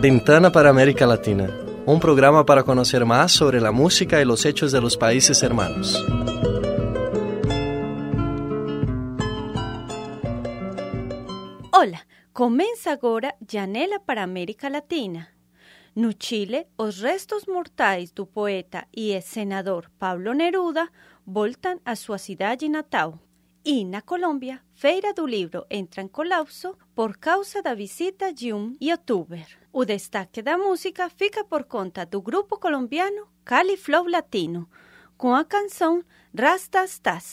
Ventana 0.00 0.52
para 0.52 0.70
América 0.70 1.06
Latina, 1.06 1.50
un 1.84 1.98
programa 1.98 2.46
para 2.46 2.62
conocer 2.62 3.04
más 3.04 3.32
sobre 3.32 3.60
la 3.60 3.72
música 3.72 4.20
y 4.20 4.24
los 4.24 4.46
hechos 4.46 4.70
de 4.70 4.80
los 4.80 4.96
países 4.96 5.42
hermanos. 5.42 6.04
Hola, 11.72 12.06
comienza 12.32 12.92
agora 12.92 13.34
Janela 13.44 13.98
para 13.98 14.22
América 14.22 14.70
Latina. 14.70 15.34
No 15.94 16.12
Chile, 16.12 16.68
os 16.76 17.00
restos 17.00 17.48
mortais 17.48 18.12
do 18.12 18.24
poeta 18.24 18.86
e 18.94 19.20
senador 19.20 19.90
Pablo 19.98 20.32
Neruda 20.32 20.92
voltan 21.26 21.80
a 21.84 21.96
sua 21.96 22.18
cidade 22.18 22.68
natal. 22.68 23.18
E 23.70 23.84
na 23.84 24.00
Colômbia, 24.00 24.62
Feira 24.74 25.12
do 25.12 25.26
Livro 25.26 25.66
entra 25.68 26.00
em 26.00 26.08
colapso 26.08 26.74
por 26.94 27.18
causa 27.18 27.60
da 27.60 27.74
visita 27.74 28.32
de 28.32 28.50
um 28.50 28.74
youtuber. 28.80 29.46
O 29.70 29.84
destaque 29.84 30.40
da 30.40 30.56
música 30.56 31.10
fica 31.10 31.44
por 31.44 31.64
conta 31.64 32.06
do 32.06 32.22
grupo 32.22 32.58
colombiano 32.58 33.28
Cali 33.44 33.76
Flow 33.76 34.08
Latino, 34.08 34.70
com 35.18 35.34
a 35.34 35.44
canção 35.44 36.02
Rastas 36.34 36.98
Tas. 36.98 37.32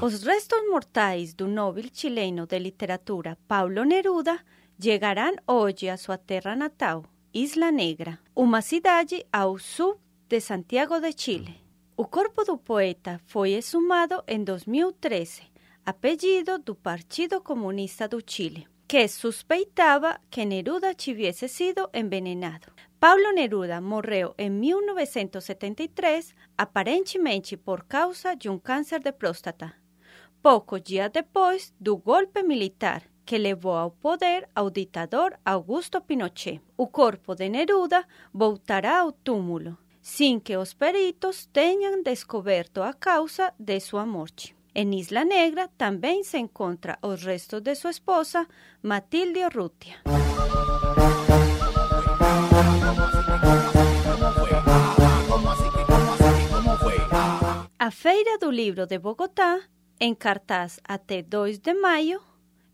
Os 0.00 0.22
restos 0.22 0.62
mortais 0.70 1.34
do 1.34 1.48
noble 1.48 1.90
chileno 1.92 2.46
de 2.46 2.60
literatura 2.60 3.36
Paulo 3.48 3.82
Neruda 3.84 4.38
chegarão 4.80 5.34
hoje 5.48 5.88
à 5.88 5.96
sua 5.96 6.16
terra 6.16 6.54
natal, 6.54 7.02
Isla 7.34 7.70
Negra, 7.70 8.18
uma 8.34 8.62
cidade 8.62 9.22
ao 9.30 9.58
sul 9.58 10.00
de 10.26 10.40
Santiago 10.40 10.98
de 10.98 11.12
Chile. 11.14 11.60
O 11.94 12.06
corpo 12.06 12.42
do 12.42 12.56
poeta 12.56 13.20
foi 13.26 13.52
exumado 13.52 14.24
em 14.26 14.42
2013, 14.42 15.42
a 15.84 15.92
pedido 15.92 16.58
do 16.58 16.74
Partido 16.74 17.42
Comunista 17.42 18.08
do 18.08 18.22
Chile, 18.26 18.66
que 18.88 19.06
suspeitava 19.08 20.18
que 20.30 20.46
Neruda 20.46 20.94
tivesse 20.94 21.48
sido 21.48 21.90
envenenado. 21.92 22.72
Paulo 22.98 23.30
Neruda 23.34 23.78
morreu 23.78 24.34
em 24.38 24.48
1973, 24.48 26.34
aparentemente 26.56 27.58
por 27.58 27.84
causa 27.84 28.34
de 28.34 28.48
um 28.48 28.58
câncer 28.58 29.00
de 29.00 29.12
próstata. 29.12 29.74
Poucos 30.40 30.80
dias 30.80 31.10
depois 31.12 31.74
do 31.78 31.98
golpe 31.98 32.42
militar 32.42 33.02
que 33.28 33.36
levou 33.36 33.76
ao 33.76 33.90
poder 33.90 34.48
ao 34.54 34.70
ditador 34.70 35.38
Augusto 35.44 36.00
Pinochet. 36.00 36.62
O 36.78 36.86
corpo 36.86 37.34
de 37.34 37.46
Neruda 37.50 38.06
voltará 38.32 39.00
ao 39.00 39.12
túmulo, 39.12 39.76
sem 40.00 40.40
que 40.40 40.56
os 40.56 40.72
peritos 40.72 41.44
tenham 41.52 42.02
descoberto 42.02 42.82
a 42.82 42.94
causa 42.94 43.52
de 43.58 43.78
sua 43.80 44.06
morte. 44.06 44.56
Em 44.74 44.98
Isla 44.98 45.26
Negra 45.26 45.68
também 45.76 46.24
se 46.24 46.38
encontra 46.38 46.98
os 47.02 47.22
restos 47.22 47.60
de 47.60 47.74
sua 47.74 47.90
esposa, 47.90 48.46
Matilde 48.82 49.44
Urrutia. 49.44 49.96
A 57.78 57.90
Feira 57.90 58.38
do 58.38 58.50
Livro 58.50 58.86
de 58.86 58.98
Bogotá, 58.98 59.60
em 60.00 60.14
cartaz 60.14 60.80
até 60.82 61.20
2 61.20 61.58
de 61.58 61.74
maio, 61.74 62.27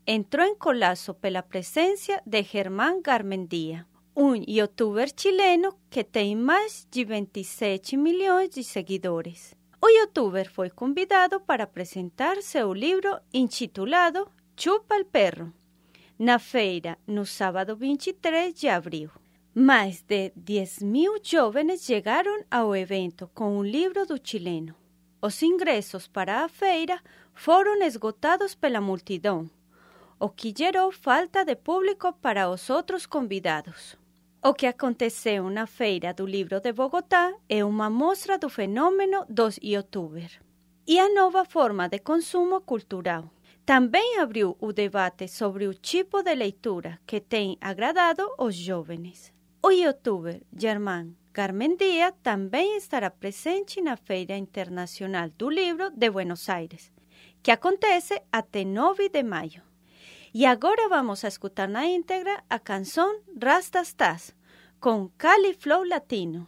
entrou 0.07 0.45
em 0.45 0.55
colapso 0.55 1.15
pela 1.15 1.41
presença 1.41 2.21
de 2.25 2.43
Germán 2.43 3.01
Garmendia, 3.01 3.87
um 4.15 4.35
youtuber 4.35 5.09
chileno 5.15 5.75
que 5.89 6.03
tem 6.03 6.35
mais 6.35 6.87
de 6.91 7.03
27 7.03 7.97
milhões 7.97 8.49
de 8.51 8.63
seguidores. 8.63 9.55
O 9.81 9.89
youtuber 9.89 10.49
foi 10.49 10.69
convidado 10.69 11.39
para 11.39 11.63
apresentar 11.63 12.41
seu 12.41 12.71
livro 12.71 13.19
intitulado 13.33 14.29
Chupa 14.55 14.95
el 14.95 15.05
Perro, 15.05 15.51
na 16.17 16.39
feira 16.39 16.97
no 17.07 17.25
sábado 17.25 17.75
23 17.75 18.53
de 18.53 18.69
abril. 18.69 19.09
Mais 19.53 20.01
de 20.01 20.31
10 20.35 20.79
mil 20.79 21.17
jovens 21.23 21.83
chegaram 21.83 22.43
ao 22.51 22.75
evento 22.75 23.29
com 23.33 23.57
um 23.57 23.63
livro 23.63 24.05
do 24.05 24.19
chileno. 24.23 24.75
Os 25.21 25.41
ingressos 25.41 26.07
para 26.07 26.43
a 26.43 26.49
feira 26.49 27.01
foram 27.33 27.81
esgotados 27.81 28.53
pela 28.53 28.79
multidão, 28.79 29.49
o 30.19 30.29
que 30.29 30.53
gerou 30.57 30.91
falta 30.91 31.43
de 31.43 31.55
público 31.55 32.13
para 32.13 32.49
os 32.49 32.69
outros 32.69 33.05
convidados. 33.05 33.97
O 34.43 34.53
que 34.53 34.67
aconteceu 34.67 35.49
na 35.49 35.65
Feira 35.65 36.13
do 36.13 36.25
Livro 36.25 36.59
de 36.59 36.71
Bogotá 36.71 37.33
é 37.49 37.65
uma 37.65 37.89
mostra 37.89 38.37
do 38.37 38.49
fenômeno 38.49 39.25
dos 39.27 39.59
youtubers 39.61 40.39
e 40.87 40.99
a 40.99 41.09
nova 41.13 41.43
forma 41.45 41.89
de 41.89 41.99
consumo 41.99 42.61
cultural. 42.61 43.29
Também 43.65 44.19
abriu 44.19 44.55
o 44.59 44.71
debate 44.71 45.27
sobre 45.27 45.67
o 45.67 45.73
tipo 45.73 46.21
de 46.21 46.35
leitura 46.35 46.99
que 47.07 47.19
tem 47.19 47.57
agradado 47.59 48.23
os 48.37 48.55
jovens. 48.55 49.33
O 49.63 49.71
youtuber 49.71 50.43
Germán 50.55 51.15
Garmendia 51.33 52.13
também 52.23 52.77
estará 52.77 53.09
presente 53.09 53.81
na 53.81 53.97
Feira 53.97 54.37
Internacional 54.37 55.29
do 55.37 55.49
Livro 55.49 55.89
de 55.89 56.09
Buenos 56.09 56.47
Aires, 56.47 56.93
que 57.43 57.51
acontece 57.51 58.21
até 58.31 58.63
9 58.63 59.09
de 59.09 59.23
maio. 59.23 59.74
E 60.37 60.45
agora 60.45 60.89
vamos 60.89 61.23
a 61.23 61.29
escutar 61.29 61.69
na 61.69 61.85
íntegra 61.85 62.43
a 62.49 62.59
canção 62.59 63.21
Rastas 63.41 63.93
Tas, 63.93 64.35
com 64.81 65.09
Cali 65.17 65.53
Flow 65.53 65.87
Latino. 65.87 66.45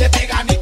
le 0.00 0.08
pegan 0.08 0.44
me. 0.46 0.59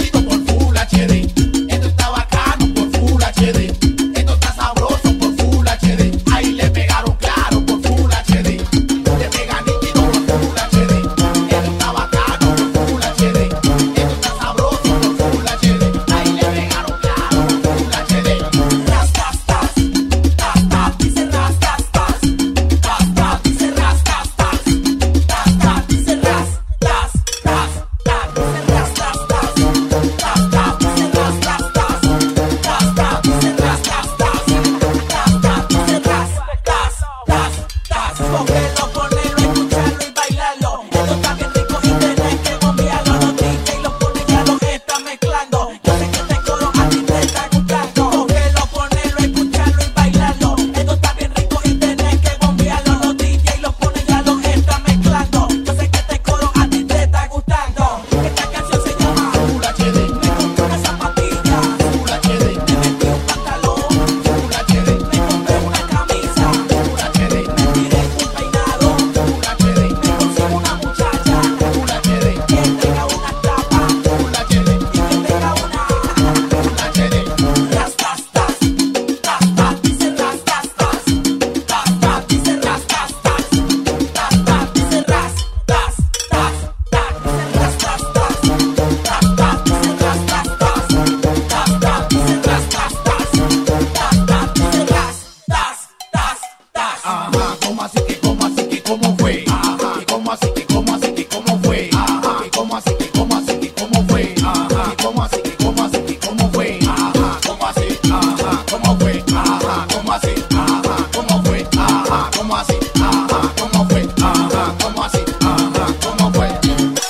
cómo 102.68 102.76
así, 102.76 102.94
que 102.98 103.10
cómo 103.12 103.34
así, 103.34 103.58
que 103.58 103.72
cómo 103.72 104.06
fue, 104.08 104.34
ajá, 104.44 104.90
que 104.90 105.02
cómo 105.02 105.22
así, 105.22 105.40
que 105.40 105.56
cómo 105.56 105.84
así, 105.84 106.18
cómo 106.26 106.50
fue, 106.52 106.78
ajá, 106.86 107.40
cómo 107.46 107.66
así, 107.66 107.98
ajá, 108.12 108.64
cómo 108.70 108.98
fue, 108.98 109.24
ajá, 109.34 109.86
cómo 109.90 110.12
así, 110.12 110.34
ajá, 110.50 111.08
cómo 111.14 111.42
fue, 111.44 111.66
ajá, 111.78 112.30
cómo 112.36 112.56
así, 112.56 112.74
ajá, 113.00 113.52
cómo 113.58 113.88
fue, 113.88 114.06
ajá, 114.22 114.74
cómo 114.82 115.02
así, 115.02 115.24
ajá, 115.40 115.94
cómo 116.02 116.32
fue. 116.34 116.48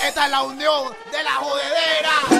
Esta 0.07 0.25
es 0.27 0.31
la 0.31 0.43
unión 0.43 0.93
de 1.11 1.23
la 1.25 1.35
jodedera. 1.35 2.38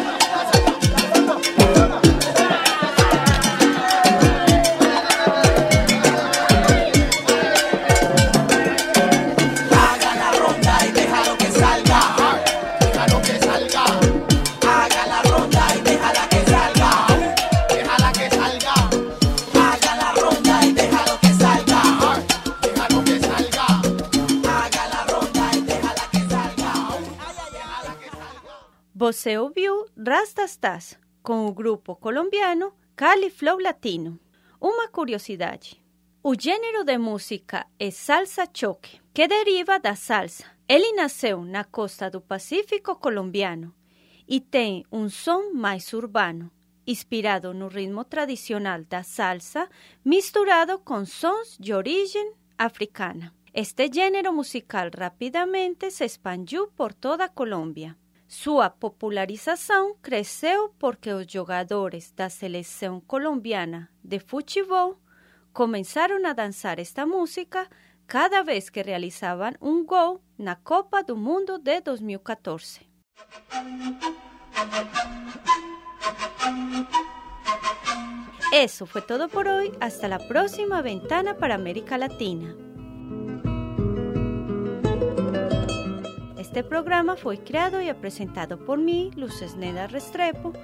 Você 29.01 29.39
ouviu 29.39 29.87
Rastastas 29.97 30.99
com 31.23 31.47
o 31.47 31.53
grupo 31.53 31.95
colombiano 31.95 32.73
Cali 32.97 33.31
Flow 33.31 33.61
Latino. 33.61 34.19
Uma 34.61 34.89
curiosidade: 34.89 35.81
o 36.21 36.35
gênero 36.37 36.83
de 36.83 36.99
música 36.99 37.65
é 37.79 37.93
salsa 37.93 38.45
choque, 38.53 39.01
que 39.15 39.29
deriva 39.29 39.79
da 39.79 39.95
salsa. 39.95 40.47
Ele 40.69 40.95
nasceu 40.95 41.45
na 41.45 41.63
costa 41.63 42.11
do 42.11 42.21
Pacífico 42.21 42.97
colombiano 42.97 43.73
e 44.27 44.41
tem 44.41 44.85
um 44.91 45.09
som 45.09 45.53
mais 45.55 45.93
urbano, 45.93 46.51
inspirado 46.85 47.55
no 47.55 47.69
ritmo 47.69 48.05
tradicional 48.05 48.83
da 48.83 49.05
salsa, 49.05 49.69
misturado 50.05 50.77
com 50.81 51.07
sons 51.07 51.57
de 51.57 51.73
origem 51.73 52.33
africana. 52.59 53.33
Este 53.55 53.89
género 53.93 54.33
musical 54.33 54.91
rapidamente 54.93 55.89
se 55.93 56.05
expandiu 56.05 56.67
por 56.77 56.93
toda 56.95 57.29
Colômbia. 57.29 57.97
Sua 58.29 58.69
popularização 58.69 59.97
cresceu 60.03 60.69
porque 60.79 61.11
os 61.11 61.27
jogadores 61.33 62.13
da 62.13 62.29
seleção 62.29 63.01
colombiana 63.01 63.89
de 64.05 64.19
futebol 64.21 64.99
começaram 65.51 66.25
a 66.27 66.35
dançar 66.35 66.79
esta 66.79 67.07
música 67.07 67.67
cada 68.07 68.43
vez 68.43 68.69
que 68.69 68.83
realizavam 68.83 69.53
um 69.63 69.83
gol 69.83 70.23
na 70.37 70.55
Copa 70.55 71.03
do 71.03 71.17
Mundo 71.17 71.59
de 71.59 71.81
2014. 71.81 72.87
Eso 78.53 78.85
fue 78.85 79.01
todo 79.01 79.31
por 79.31 79.47
hoy. 79.47 79.73
Hasta 79.81 80.07
la 80.07 80.19
próxima 80.19 80.83
ventana 80.83 81.35
para 81.35 81.55
América 81.55 81.97
Latina. 81.97 82.68
Este 86.49 86.65
programa 86.65 87.15
fue 87.15 87.37
creado 87.37 87.83
y 87.83 87.93
presentado 87.93 88.57
por 88.57 88.79
mí, 88.79 89.11
Luz 89.15 89.43
Esneda 89.43 89.87
Restrepo, 89.87 90.55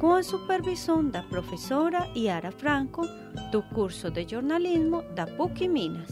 com 0.00 0.14
a 0.14 0.22
supervisão 0.24 1.08
da 1.08 1.22
professora 1.22 2.08
Yara 2.16 2.50
Franco, 2.50 3.06
do 3.52 3.62
curso 3.62 4.10
de 4.10 4.26
jornalismo 4.28 5.04
da 5.14 5.28
PUC 5.28 5.68
Minas, 5.68 6.10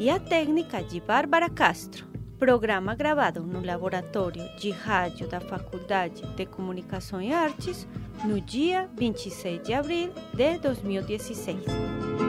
e 0.00 0.10
a 0.10 0.18
técnica 0.18 0.82
de 0.82 1.00
Bárbara 1.00 1.48
Castro. 1.48 2.08
Programa 2.40 2.96
gravado 2.96 3.40
no 3.46 3.64
laboratório 3.64 4.42
de 4.58 4.72
rádio 4.72 5.28
da 5.28 5.40
Faculdade 5.40 6.26
de 6.34 6.44
Comunicação 6.44 7.22
e 7.22 7.32
Artes 7.32 7.86
no 8.24 8.40
dia 8.40 8.90
26 8.96 9.62
de 9.62 9.74
abril 9.74 10.12
de 10.34 10.58
2016. 10.58 12.25